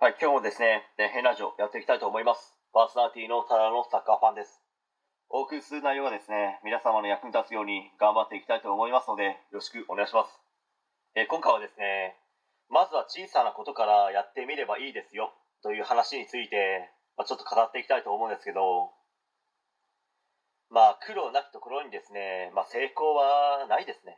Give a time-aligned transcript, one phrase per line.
[0.00, 2.54] はい、今日もですね、ね変ラジオやっていきたいと思います。
[2.70, 4.62] パーソナリティのただのサッカーファンです。
[5.26, 10.30] お送りする内容がですね、皆様の役に立つように頑張っていきたいと思いますので、よろしくお願いします。
[11.18, 12.14] え今回はですね、
[12.70, 15.34] まずは小さなことからやってみればいいですよ
[15.66, 18.94] という話について、まあ、ちょっと語っていきたいと思うんですけど、
[20.70, 24.14] まあ苦労なきところにですね、まあ、成功はないですね。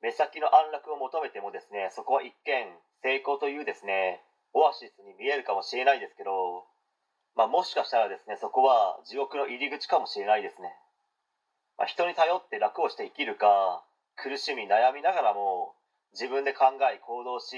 [0.00, 2.64] 目先の安楽を求めてもですね、そこは一見
[3.04, 4.24] 成功というですね、
[4.54, 6.64] オアシスに見えるかもしれないですけど、
[7.34, 10.68] まあ、もしかしたらですね、そこは地獄の入り口かもしれないですね。
[11.78, 13.82] まあ、人に頼って楽をして生きるか、
[14.16, 15.74] 苦しみ悩みながらも
[16.12, 17.56] 自分で考え行動し、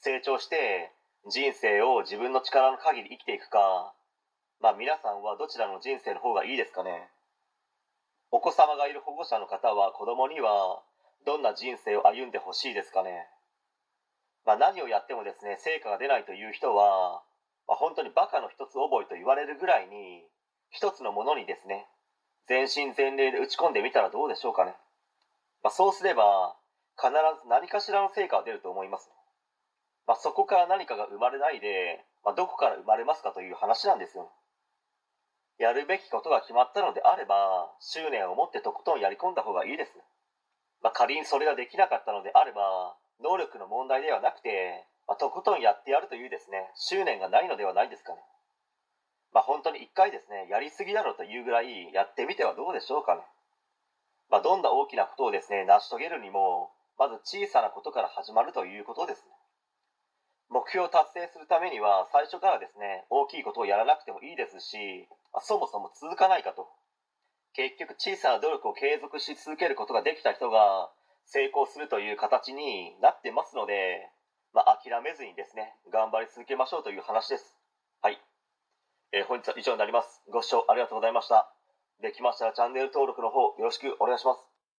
[0.00, 0.90] 成長して
[1.28, 3.94] 人生を自分の力の限り生きていくか、
[4.60, 7.10] まあ皆さんはどちらの人生の方がいいですかね。
[8.30, 10.82] お子様がいる保護者の方は子供には
[11.26, 13.28] どんな人生を歩んでほしいですかね。
[14.46, 17.22] まあ、何をやってもですね成果が出ないという人は、
[17.68, 20.22] まあ、本当にバカの一つ覚えと言われるぐらいに
[20.70, 21.86] 一つのものにですね
[22.48, 24.74] 全身全霊で打ち込んでみたらどうでしょうかね、
[25.62, 26.56] まあ、そうすれば
[26.98, 29.10] 必ず何かしらの成果が出ると思います、
[30.06, 34.30] まあ、そこから何かが生まれないで、まあ、どこから生まれますかという話なんですよ。
[35.58, 39.92] やるべきことが決まったのであれば執念を持ってとことんやり込んだ方がいいです、
[40.82, 48.18] まあ、仮にそれができなかったのであれば能力の問題ではなくて、まあ、とことんやってやるというですね執念がないのではないですかね。
[49.32, 53.22] まあ本当に一回ですねやりすぎだろうというぐらいやってみてはどうでしょうかね。
[54.30, 59.32] まあどんな大きなことをですね成し遂げるにもまず小さなことから始まるということですね。
[60.50, 66.68] 目標を達成するためには最初からですね大きいことをやらなくてもいいですし、まあそもそも続かないかと。
[67.54, 70.90] 結局小さな努力を継続し続けることができた人が
[71.26, 74.10] 成功するという形になってますので、
[74.52, 77.56] まあ、諦めずにですね頑張り続けましょうという話です。
[78.02, 78.20] はい、
[79.12, 80.22] えー本日は以上になります。
[80.30, 81.52] ご視聴ありがとうございました。
[82.02, 84.51] できましたらチャンネル登録の方よろしくお願いします。